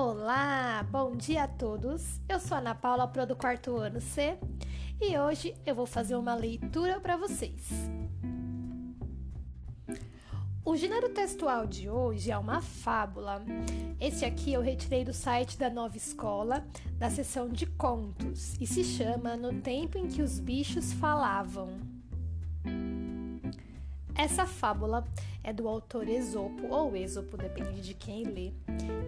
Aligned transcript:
Olá, 0.00 0.86
bom 0.92 1.16
dia 1.16 1.42
a 1.42 1.48
todos. 1.48 2.20
Eu 2.28 2.38
sou 2.38 2.56
a 2.56 2.60
Ana 2.60 2.72
Paula, 2.72 3.08
pro 3.08 3.26
do 3.26 3.34
quarto 3.34 3.76
ano 3.78 4.00
C, 4.00 4.38
e 5.00 5.18
hoje 5.18 5.56
eu 5.66 5.74
vou 5.74 5.86
fazer 5.86 6.14
uma 6.14 6.36
leitura 6.36 7.00
para 7.00 7.16
vocês. 7.16 7.68
O 10.64 10.76
gênero 10.76 11.08
textual 11.08 11.66
de 11.66 11.90
hoje 11.90 12.30
é 12.30 12.38
uma 12.38 12.60
fábula. 12.60 13.42
Esse 13.98 14.24
aqui 14.24 14.52
eu 14.52 14.60
retirei 14.60 15.04
do 15.04 15.12
site 15.12 15.58
da 15.58 15.68
Nova 15.68 15.96
Escola, 15.96 16.64
da 16.96 17.10
seção 17.10 17.48
de 17.48 17.66
contos, 17.66 18.56
e 18.60 18.68
se 18.68 18.84
chama 18.84 19.36
No 19.36 19.52
Tempo 19.60 19.98
em 19.98 20.06
que 20.06 20.22
os 20.22 20.38
Bichos 20.38 20.92
Falavam. 20.92 21.70
Essa 24.14 24.46
fábula 24.46 25.04
é 25.48 25.52
do 25.52 25.66
autor 25.66 26.06
Esopo, 26.06 26.66
ou 26.68 26.94
Esopo, 26.94 27.34
depende 27.38 27.80
de 27.80 27.94
quem 27.94 28.22
lê, 28.22 28.52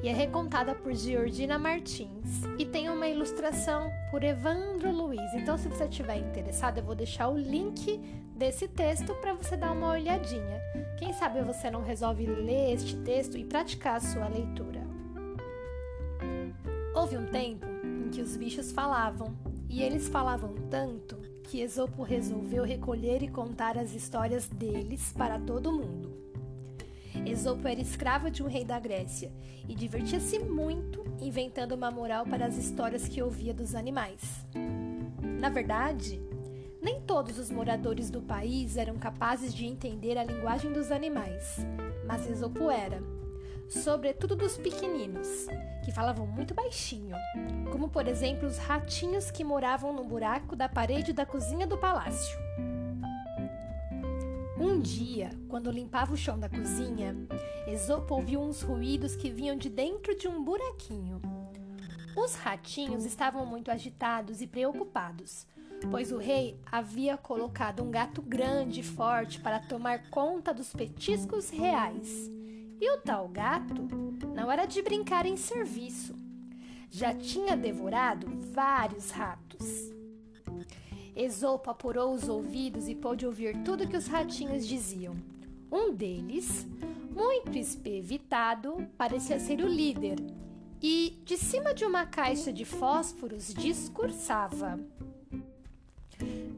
e 0.02 0.08
é 0.08 0.12
recontada 0.14 0.74
por 0.74 0.94
Georgina 0.94 1.58
Martins 1.58 2.44
e 2.58 2.64
tem 2.64 2.88
uma 2.88 3.06
ilustração 3.06 3.90
por 4.10 4.24
Evandro 4.24 4.90
Luiz. 4.90 5.34
Então, 5.34 5.58
se 5.58 5.68
você 5.68 5.84
estiver 5.84 6.16
interessado, 6.16 6.78
eu 6.78 6.84
vou 6.84 6.94
deixar 6.94 7.28
o 7.28 7.36
link 7.36 7.98
desse 8.34 8.66
texto 8.66 9.14
para 9.16 9.34
você 9.34 9.54
dar 9.54 9.72
uma 9.72 9.90
olhadinha. 9.90 10.62
Quem 10.98 11.12
sabe 11.12 11.42
você 11.42 11.70
não 11.70 11.82
resolve 11.82 12.24
ler 12.24 12.72
este 12.72 12.96
texto 12.96 13.36
e 13.36 13.44
praticar 13.44 13.96
a 13.96 14.00
sua 14.00 14.26
leitura. 14.26 14.80
Houve 16.94 17.18
um 17.18 17.26
tempo 17.26 17.66
em 17.84 18.08
que 18.08 18.22
os 18.22 18.34
bichos 18.38 18.72
falavam, 18.72 19.36
e 19.68 19.82
eles 19.82 20.08
falavam 20.08 20.54
tanto 20.70 21.16
que 21.44 21.60
Esopo 21.60 22.02
resolveu 22.02 22.64
recolher 22.64 23.22
e 23.22 23.28
contar 23.28 23.76
as 23.76 23.94
histórias 23.94 24.48
deles 24.48 25.12
para 25.12 25.38
todo 25.38 25.70
mundo. 25.70 26.09
Esopo 27.30 27.68
era 27.68 27.80
escravo 27.80 28.28
de 28.28 28.42
um 28.42 28.48
rei 28.48 28.64
da 28.64 28.80
Grécia 28.80 29.30
e 29.68 29.74
divertia-se 29.74 30.40
muito 30.40 31.04
inventando 31.20 31.72
uma 31.72 31.88
moral 31.88 32.26
para 32.26 32.44
as 32.44 32.56
histórias 32.56 33.06
que 33.06 33.22
ouvia 33.22 33.54
dos 33.54 33.76
animais. 33.76 34.44
Na 35.38 35.48
verdade, 35.48 36.20
nem 36.82 37.00
todos 37.02 37.38
os 37.38 37.48
moradores 37.48 38.10
do 38.10 38.20
país 38.20 38.76
eram 38.76 38.96
capazes 38.96 39.54
de 39.54 39.64
entender 39.64 40.18
a 40.18 40.24
linguagem 40.24 40.72
dos 40.72 40.90
animais, 40.90 41.58
mas 42.04 42.28
Esopo 42.28 42.68
era, 42.68 43.00
sobretudo 43.68 44.34
dos 44.34 44.58
pequeninos, 44.58 45.46
que 45.84 45.92
falavam 45.92 46.26
muito 46.26 46.52
baixinho, 46.52 47.14
como 47.70 47.88
por 47.88 48.08
exemplo 48.08 48.48
os 48.48 48.58
ratinhos 48.58 49.30
que 49.30 49.44
moravam 49.44 49.92
no 49.92 50.02
buraco 50.02 50.56
da 50.56 50.68
parede 50.68 51.12
da 51.12 51.24
cozinha 51.24 51.66
do 51.66 51.78
palácio. 51.78 52.49
Um 54.60 54.78
dia, 54.78 55.30
quando 55.48 55.70
limpava 55.70 56.12
o 56.12 56.16
chão 56.18 56.38
da 56.38 56.46
cozinha, 56.46 57.16
Esopo 57.66 58.14
ouviu 58.14 58.42
uns 58.42 58.60
ruídos 58.60 59.16
que 59.16 59.30
vinham 59.30 59.56
de 59.56 59.70
dentro 59.70 60.14
de 60.14 60.28
um 60.28 60.44
buraquinho. 60.44 61.18
Os 62.14 62.34
ratinhos 62.34 63.06
estavam 63.06 63.46
muito 63.46 63.70
agitados 63.70 64.42
e 64.42 64.46
preocupados, 64.46 65.46
pois 65.90 66.12
o 66.12 66.18
rei 66.18 66.60
havia 66.70 67.16
colocado 67.16 67.82
um 67.82 67.90
gato 67.90 68.20
grande 68.20 68.80
e 68.80 68.82
forte 68.82 69.40
para 69.40 69.60
tomar 69.60 70.10
conta 70.10 70.52
dos 70.52 70.74
petiscos 70.74 71.48
reais. 71.48 72.30
E 72.78 72.96
o 72.96 73.00
tal 73.00 73.28
gato 73.28 73.88
não 74.34 74.52
era 74.52 74.66
de 74.66 74.82
brincar 74.82 75.24
em 75.24 75.38
serviço. 75.38 76.14
Já 76.90 77.14
tinha 77.14 77.56
devorado 77.56 78.26
vários 78.52 79.10
ratos. 79.10 79.99
Esopo 81.20 81.70
apurou 81.70 82.14
os 82.14 82.30
ouvidos 82.30 82.88
e 82.88 82.94
pôde 82.94 83.26
ouvir 83.26 83.62
tudo 83.62 83.86
que 83.86 83.96
os 83.96 84.06
ratinhos 84.06 84.66
diziam. 84.66 85.14
Um 85.70 85.92
deles, 85.92 86.66
muito 87.10 87.58
espevitado, 87.58 88.88
parecia 88.96 89.38
ser 89.38 89.60
o 89.60 89.68
líder 89.68 90.18
e, 90.82 91.20
de 91.26 91.36
cima 91.36 91.74
de 91.74 91.84
uma 91.84 92.06
caixa 92.06 92.50
de 92.50 92.64
fósforos, 92.64 93.52
discursava: 93.52 94.80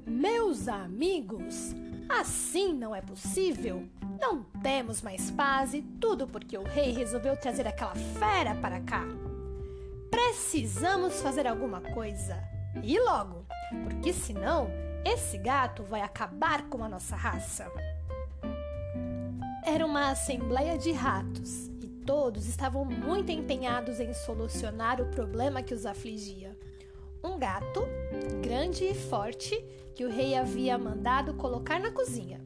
Meus 0.07 0.69
amigos, 0.69 1.75
assim 2.09 2.73
não 2.73 2.95
é 2.95 3.01
possível. 3.01 3.83
Não 4.21 4.45
temos 4.63 5.03
mais 5.03 5.29
paz 5.33 5.75
e 5.75 5.83
tudo 5.83 6.29
porque 6.29 6.57
o 6.57 6.63
rei 6.63 6.93
resolveu 6.93 7.37
trazer 7.37 7.67
aquela 7.67 7.97
fera 7.97 8.55
para 8.55 8.81
cá. 8.81 9.05
Precisamos 10.09 11.21
fazer 11.21 11.49
alguma 11.49 11.81
coisa. 11.81 12.52
E 12.81 12.99
logo, 12.99 13.45
porque 13.85 14.13
senão 14.13 14.71
esse 15.05 15.37
gato 15.37 15.83
vai 15.83 16.01
acabar 16.01 16.69
com 16.69 16.83
a 16.83 16.89
nossa 16.89 17.17
raça. 17.17 17.71
Era 19.65 19.85
uma 19.85 20.11
assembleia 20.11 20.79
de 20.79 20.93
ratos 20.93 21.69
e 21.81 21.87
todos 22.07 22.49
estavam 22.49 22.85
muito 22.85 23.31
empenhados 23.31 24.01
em 24.01 24.13
solucionar 24.15 25.01
o 25.01 25.07
problema 25.07 25.63
que 25.63 25.75
os 25.75 25.85
afligia. 25.85 26.57
Um 27.23 27.39
gato, 27.39 27.85
grande 28.43 28.85
e 28.85 28.95
forte, 28.95 29.63
que 29.95 30.05
o 30.05 30.11
rei 30.11 30.35
havia 30.35 30.77
mandado 30.79 31.35
colocar 31.35 31.79
na 31.79 31.93
cozinha. 31.93 32.41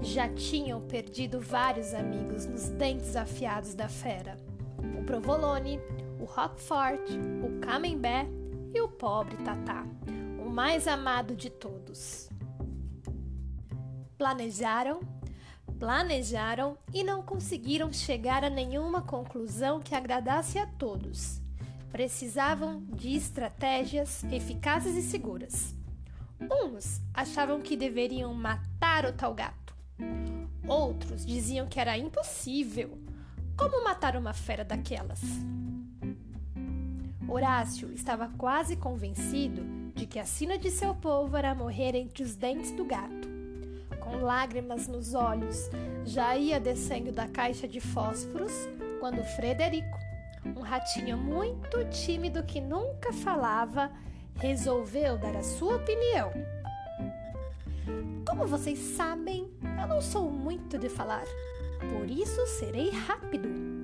Já 0.00 0.28
tinham 0.28 0.80
perdido 0.80 1.40
vários 1.40 1.94
amigos 1.94 2.44
nos 2.44 2.68
dentes 2.70 3.14
afiados 3.14 3.74
da 3.74 3.88
fera: 3.88 4.36
o 4.98 5.04
provolone, 5.04 5.80
o 6.20 6.24
roquefort, 6.24 7.08
o 7.42 7.60
camembert 7.60 8.41
e 8.74 8.80
o 8.80 8.88
pobre 8.88 9.36
Tatá, 9.38 9.84
o 10.44 10.48
mais 10.48 10.88
amado 10.88 11.36
de 11.36 11.50
todos. 11.50 12.28
Planejaram, 14.16 15.00
planejaram 15.78 16.78
e 16.92 17.02
não 17.02 17.22
conseguiram 17.22 17.92
chegar 17.92 18.44
a 18.44 18.50
nenhuma 18.50 19.02
conclusão 19.02 19.80
que 19.80 19.94
agradasse 19.94 20.58
a 20.58 20.66
todos. 20.66 21.40
Precisavam 21.90 22.82
de 22.86 23.14
estratégias 23.14 24.24
eficazes 24.24 24.96
e 24.96 25.02
seguras. 25.02 25.74
Uns 26.40 27.00
achavam 27.12 27.60
que 27.60 27.76
deveriam 27.76 28.32
matar 28.32 29.04
o 29.04 29.12
tal 29.12 29.34
gato. 29.34 29.74
Outros 30.66 31.26
diziam 31.26 31.66
que 31.66 31.78
era 31.78 31.98
impossível. 31.98 32.98
Como 33.56 33.84
matar 33.84 34.16
uma 34.16 34.32
fera 34.32 34.64
daquelas? 34.64 35.20
Horácio 37.32 37.90
estava 37.94 38.28
quase 38.36 38.76
convencido 38.76 39.62
de 39.94 40.04
que 40.04 40.18
a 40.18 40.24
sina 40.26 40.58
de 40.58 40.70
seu 40.70 40.94
povo 40.94 41.34
era 41.34 41.54
morrer 41.54 41.94
entre 41.94 42.22
os 42.22 42.36
dentes 42.36 42.72
do 42.72 42.84
gato. 42.84 43.26
Com 44.00 44.18
lágrimas 44.18 44.86
nos 44.86 45.14
olhos, 45.14 45.70
já 46.04 46.36
ia 46.36 46.60
descendo 46.60 47.10
da 47.10 47.26
caixa 47.26 47.66
de 47.66 47.80
fósforos 47.80 48.52
quando 49.00 49.24
Frederico, 49.24 49.98
um 50.44 50.60
ratinho 50.60 51.16
muito 51.16 51.82
tímido 51.88 52.42
que 52.42 52.60
nunca 52.60 53.14
falava, 53.14 53.90
resolveu 54.34 55.16
dar 55.16 55.34
a 55.34 55.42
sua 55.42 55.76
opinião. 55.76 56.30
Como 58.28 58.46
vocês 58.46 58.78
sabem, 58.78 59.50
eu 59.80 59.88
não 59.88 60.02
sou 60.02 60.30
muito 60.30 60.76
de 60.76 60.90
falar, 60.90 61.24
por 61.80 62.10
isso 62.10 62.46
serei 62.46 62.90
rápido. 62.90 63.81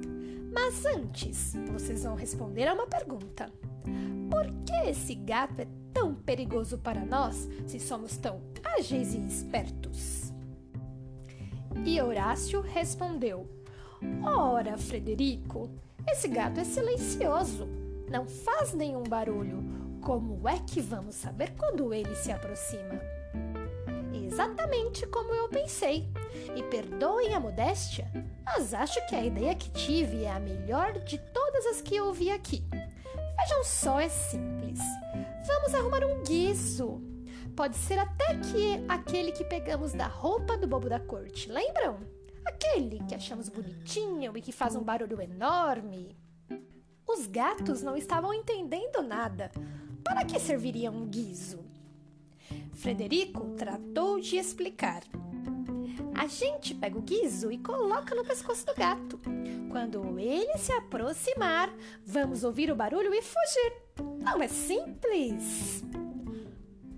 Mas 0.53 0.85
antes, 0.85 1.55
vocês 1.73 2.05
vão 2.05 2.15
responder 2.15 2.67
a 2.67 2.75
uma 2.75 2.87
pergunta: 2.87 3.51
Por 4.31 4.47
que 4.65 4.91
esse 4.91 5.15
gato 5.15 5.61
é 5.61 5.69
tão 5.93 6.15
perigoso 6.15 6.79
para 6.79 7.05
nós 7.05 7.49
se 7.67 7.79
somos 7.79 8.17
tão 8.17 8.41
ágeis 8.77 9.15
e 9.15 9.19
espertos? 9.25 10.33
E 11.85 12.01
Horácio 12.01 12.61
respondeu: 12.61 13.47
Ora, 14.23 14.77
Frederico, 14.77 15.71
esse 16.11 16.29
gato 16.29 16.61
é 16.61 16.65
silencioso, 16.65 17.69
não 18.11 18.27
faz 18.27 18.73
nenhum 18.75 19.03
barulho. 19.03 19.63
Como 20.01 20.49
é 20.49 20.59
que 20.59 20.81
vamos 20.81 21.17
saber 21.17 21.55
quando 21.57 21.93
ele 21.93 22.15
se 22.15 22.31
aproxima? 22.31 23.01
Exatamente 24.13 25.07
como 25.07 25.35
eu 25.35 25.49
pensei. 25.49 26.09
E 26.57 26.63
perdoem 26.63 27.35
a 27.35 27.41
modéstia, 27.41 28.11
mas 28.49 28.73
acho 28.73 29.05
que 29.07 29.15
a 29.15 29.25
ideia 29.25 29.55
que 29.55 29.71
tive 29.71 30.25
é 30.25 30.31
a 30.31 30.41
melhor 30.41 30.99
de 31.01 31.19
todas 31.19 31.67
as 31.67 31.83
que 31.83 32.01
ouvi 32.01 32.31
aqui. 32.31 32.65
Vejam 33.41 33.65
só, 33.65 34.01
é 34.01 34.09
simples. 34.09 34.81
Vamos 35.47 35.75
arrumar 35.75 36.05
um 36.05 36.23
guiso. 36.23 37.01
Pode 37.55 37.77
ser 37.77 37.99
até 37.99 38.37
que 38.39 38.85
aquele 38.89 39.33
que 39.33 39.45
pegamos 39.45 39.93
da 39.93 40.07
roupa 40.07 40.57
do 40.57 40.67
bobo 40.67 40.89
da 40.89 40.99
corte, 40.99 41.51
lembram? 41.51 41.99
Aquele 42.45 43.05
que 43.05 43.15
achamos 43.15 43.49
bonitinho 43.49 44.37
e 44.37 44.41
que 44.41 44.53
faz 44.53 44.75
um 44.75 44.83
barulho 44.83 45.21
enorme. 45.21 46.17
Os 47.07 47.27
gatos 47.27 47.83
não 47.83 47.97
estavam 47.97 48.33
entendendo 48.33 49.03
nada. 49.03 49.51
Para 50.03 50.25
que 50.25 50.39
serviria 50.39 50.91
um 50.91 51.07
guiso? 51.07 51.65
Frederico 52.73 53.55
tratou 53.57 54.21
de 54.21 54.37
explicar. 54.37 55.03
Gente 56.29 56.75
pega 56.75 56.99
o 56.99 57.03
guiso 57.03 57.51
e 57.51 57.59
coloca 57.59 58.15
no 58.15 58.25
pescoço 58.25 58.67
do 58.67 58.75
gato. 58.75 59.19
Quando 59.71 60.19
ele 60.19 60.59
se 60.59 60.71
aproximar, 60.73 61.75
vamos 62.05 62.45
ouvir 62.45 62.71
o 62.71 62.77
barulho 62.77 63.15
e 63.15 63.23
fugir. 63.23 63.73
Não 64.19 64.43
é 64.43 64.47
simples? 64.47 65.83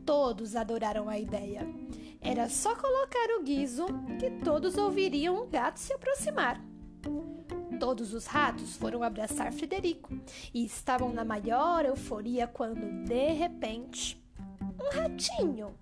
Todos 0.05 0.57
adoraram 0.57 1.09
a 1.09 1.19
ideia. 1.19 1.67
Era 2.21 2.49
só 2.49 2.75
colocar 2.75 3.39
o 3.39 3.43
guiso 3.45 3.87
que 4.19 4.31
todos 4.45 4.77
ouviriam 4.77 5.43
o 5.43 5.47
gato 5.47 5.79
se 5.79 5.93
aproximar. 5.93 6.61
Todos 7.79 8.13
os 8.13 8.27
ratos 8.27 8.77
foram 8.77 9.03
abraçar 9.03 9.53
Frederico 9.53 10.13
e 10.53 10.65
estavam 10.65 11.13
na 11.13 11.25
maior 11.25 11.85
euforia 11.85 12.47
quando, 12.47 13.05
de 13.05 13.33
repente, 13.33 14.23
um 14.61 14.95
ratinho, 14.95 15.75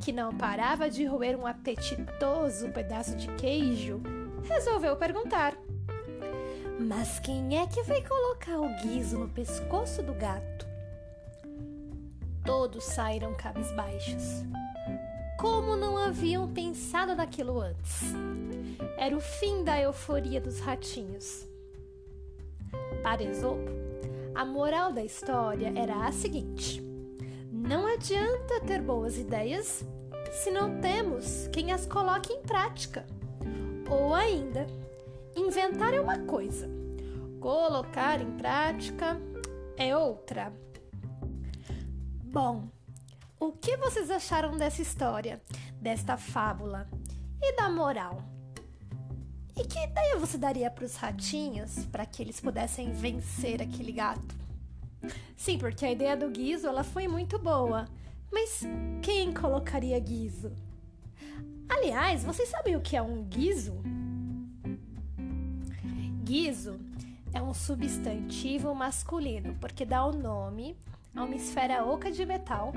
que 0.00 0.12
não 0.12 0.36
parava 0.36 0.90
de 0.90 1.04
roer 1.04 1.38
um 1.38 1.46
apetitoso 1.46 2.68
pedaço 2.70 3.16
de 3.16 3.28
queijo, 3.34 4.00
resolveu 4.44 4.96
perguntar: 4.96 5.56
Mas 6.78 7.18
quem 7.18 7.58
é 7.58 7.66
que 7.66 7.82
vai 7.82 8.02
colocar 8.02 8.58
o 8.60 8.68
guiso 8.82 9.18
no 9.18 9.28
pescoço 9.28 10.02
do 10.02 10.14
gato? 10.14 10.66
Todos 12.44 12.84
saíram 12.84 13.34
cabisbaixos. 13.34 14.44
Como 15.38 15.76
não 15.76 15.98
haviam 15.98 16.48
pensado 16.48 17.14
naquilo 17.14 17.60
antes? 17.60 18.14
Era 18.96 19.16
o 19.16 19.20
fim 19.20 19.64
da 19.64 19.80
euforia 19.80 20.40
dos 20.40 20.60
ratinhos. 20.60 21.46
Para 23.02 23.22
Esopo, 23.22 23.70
a 24.34 24.44
moral 24.44 24.92
da 24.92 25.02
história 25.02 25.72
era 25.76 26.06
a 26.06 26.12
seguinte: 26.12 26.85
não 27.66 27.84
adianta 27.84 28.60
ter 28.60 28.80
boas 28.80 29.18
ideias 29.18 29.84
se 30.32 30.50
não 30.50 30.80
temos 30.80 31.48
quem 31.52 31.72
as 31.72 31.84
coloque 31.84 32.32
em 32.32 32.42
prática. 32.42 33.04
Ou 33.90 34.14
ainda, 34.14 34.66
inventar 35.34 35.92
é 35.92 36.00
uma 36.00 36.18
coisa, 36.20 36.68
colocar 37.40 38.20
em 38.20 38.30
prática 38.36 39.20
é 39.76 39.96
outra. 39.96 40.52
Bom, 42.22 42.68
o 43.40 43.50
que 43.50 43.76
vocês 43.76 44.10
acharam 44.10 44.56
dessa 44.56 44.80
história, 44.80 45.42
desta 45.80 46.16
fábula 46.16 46.88
e 47.42 47.56
da 47.56 47.68
moral? 47.68 48.22
E 49.56 49.64
que 49.64 49.78
ideia 49.78 50.16
você 50.18 50.38
daria 50.38 50.70
para 50.70 50.84
os 50.84 50.96
ratinhos 50.96 51.84
para 51.86 52.06
que 52.06 52.22
eles 52.22 52.40
pudessem 52.40 52.92
vencer 52.92 53.60
aquele 53.60 53.90
gato? 53.90 54.45
Sim, 55.36 55.58
porque 55.58 55.84
a 55.84 55.92
ideia 55.92 56.16
do 56.16 56.28
guiso 56.28 56.66
ela 56.66 56.82
foi 56.82 57.06
muito 57.06 57.38
boa, 57.38 57.86
mas 58.32 58.62
quem 59.02 59.32
colocaria 59.32 59.98
guiso? 59.98 60.52
Aliás, 61.68 62.24
vocês 62.24 62.48
sabem 62.48 62.76
o 62.76 62.80
que 62.80 62.96
é 62.96 63.02
um 63.02 63.24
guiso? 63.24 63.74
Guiso 66.24 66.80
é 67.32 67.42
um 67.42 67.52
substantivo 67.52 68.74
masculino 68.74 69.54
porque 69.60 69.84
dá 69.84 70.04
o 70.04 70.12
nome 70.12 70.76
a 71.14 71.24
uma 71.24 71.34
esfera 71.34 71.84
oca 71.84 72.10
de 72.10 72.24
metal 72.24 72.72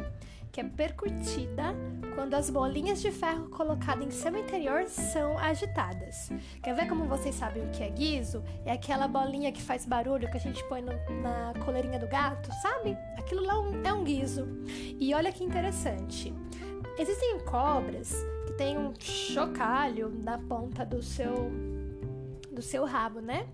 que 0.52 0.62
é 0.62 0.64
percutida 0.64 1.76
quando 2.16 2.34
as 2.34 2.50
bolinhas 2.50 3.02
de 3.02 3.12
ferro 3.12 3.50
colocadas 3.50 4.06
em 4.06 4.12
seu 4.12 4.36
interior 4.38 4.86
são 4.88 5.38
agitadas. 5.38 6.30
Quer 6.62 6.76
ver 6.76 6.88
como 6.88 7.06
vocês 7.06 7.36
sabem 7.36 7.64
o 7.64 7.70
que 7.72 7.84
é 7.84 7.90
guiso? 7.90 8.44
É 8.66 8.72
aquela 8.72 9.08
bolinha 9.08 9.52
que 9.52 9.62
faz 9.62 9.86
barulho 9.86 10.30
que 10.30 10.38
a 10.38 10.40
gente 10.40 10.64
põe 10.66 10.82
no, 10.82 10.92
na 11.22 11.54
coleirinha 11.64 12.00
do 12.00 12.08
gato, 12.08 12.50
sabe? 12.62 12.98
Aquilo 13.18 13.44
lá 13.46 13.56
é 13.84 13.94
um 13.94 14.04
guiso. 14.04 14.48
E 15.00 15.14
olha 15.14 15.32
que 15.32 15.44
interessante. 15.44 16.34
Existem 16.98 17.40
cobras 17.40 18.14
que 18.46 18.54
têm 18.54 18.78
um 18.78 18.94
chocalho 19.00 20.10
na 20.10 20.38
ponta 20.38 20.86
do 20.86 21.02
seu 21.02 21.50
do 22.60 22.62
seu 22.62 22.84
rabo, 22.84 23.22
né? 23.22 23.48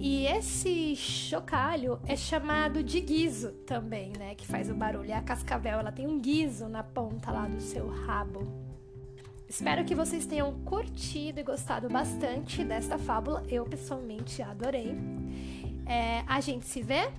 E 0.00 0.26
esse 0.26 0.96
chocalho 0.96 2.00
é 2.06 2.16
chamado 2.16 2.82
de 2.82 2.98
guiso 2.98 3.52
também, 3.66 4.10
né? 4.18 4.34
Que 4.34 4.46
faz 4.46 4.70
o 4.70 4.74
barulho. 4.74 5.14
A 5.14 5.20
cascavel, 5.20 5.78
ela 5.78 5.92
tem 5.92 6.06
um 6.06 6.18
guiso 6.18 6.66
na 6.66 6.82
ponta 6.82 7.30
lá 7.30 7.46
do 7.46 7.60
seu 7.60 7.86
rabo. 7.86 8.46
Espero 9.46 9.84
que 9.84 9.94
vocês 9.94 10.24
tenham 10.24 10.52
curtido 10.60 11.40
e 11.40 11.42
gostado 11.42 11.90
bastante 11.90 12.64
desta 12.64 12.96
fábula. 12.96 13.44
Eu 13.48 13.66
pessoalmente 13.66 14.42
adorei. 14.42 14.96
É, 15.86 16.24
a 16.26 16.40
gente 16.40 16.64
se 16.64 16.82
vê 16.82 17.10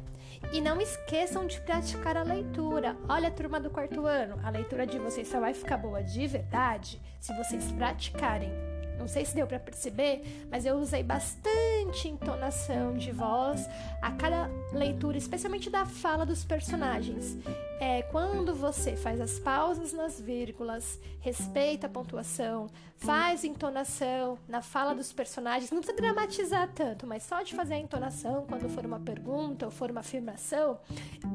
e 0.52 0.60
não 0.60 0.82
esqueçam 0.82 1.46
de 1.46 1.62
praticar 1.62 2.18
a 2.18 2.24
leitura. 2.24 2.98
Olha, 3.08 3.30
turma 3.30 3.60
do 3.60 3.70
quarto 3.70 4.06
ano, 4.08 4.40
a 4.44 4.50
leitura 4.50 4.88
de 4.88 4.98
vocês 4.98 5.28
só 5.28 5.40
vai 5.40 5.54
ficar 5.54 5.78
boa 5.78 6.02
de 6.02 6.25
verdade 6.25 7.00
se 7.20 7.32
vocês 7.36 7.72
praticarem. 7.74 8.79
Não 9.00 9.07
sei 9.07 9.24
se 9.24 9.34
deu 9.34 9.48
para 9.48 9.60
perceber, 9.60 10.46
mas 10.51 10.66
eu 10.66 10.75
usei 10.75 11.01
bastante 11.01 12.07
entonação 12.07 12.94
de 12.94 13.12
voz 13.12 13.68
a 14.01 14.12
cada 14.12 14.50
leitura, 14.74 15.18
especialmente 15.18 15.69
da 15.69 15.86
fala 15.86 16.25
dos 16.25 16.44
personagens. 16.44 17.38
É 17.80 18.01
quando 18.04 18.54
você 18.54 18.98
faz 18.98 19.22
as 19.22 19.40
pausas 19.40 19.94
nas 19.94 20.19
vírgulas, 20.19 21.00
respeita 21.22 21.88
a 21.88 21.90
pontuação, 21.90 22.68
faz 22.98 23.46
entonação 23.46 24.38
na 24.48 24.62
fala 24.62 24.94
dos 24.94 25.13
personagens, 25.13 25.72
não 25.72 25.80
precisa 25.80 26.01
dramatizar 26.01 26.69
tanto, 26.74 27.07
mas 27.07 27.24
só 27.24 27.42
de 27.42 27.56
fazer 27.56 27.75
a 27.75 27.80
entonação 27.80 28.46
quando 28.48 28.68
for 28.68 28.86
uma 28.86 29.00
pergunta 29.00 29.66
ou 29.66 29.72
for 29.72 29.90
uma 29.90 30.01
afirmação, 30.01 30.78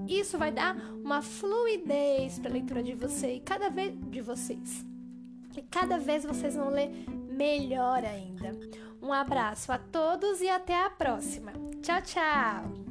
isso 0.06 0.36
vai 0.36 0.52
dar 0.52 0.76
uma 0.76 1.22
fluidez 1.22 2.38
para 2.38 2.50
a 2.50 2.52
leitura 2.52 2.82
de 2.82 2.94
você 2.94 3.36
e 3.36 3.40
cada 3.40 3.70
vez 3.70 3.94
de 4.10 4.20
vocês. 4.20 4.84
E 5.56 5.62
cada 5.62 5.98
vez 5.98 6.24
vocês 6.24 6.56
vão 6.56 6.68
ler 6.68 6.90
melhor 7.34 8.04
ainda. 8.04 8.52
Um 9.02 9.12
abraço 9.12 9.70
a 9.70 9.78
todos 9.78 10.40
e 10.40 10.48
até 10.48 10.74
a 10.84 10.90
próxima. 10.90 11.52
Tchau, 11.82 12.00
tchau! 12.02 12.83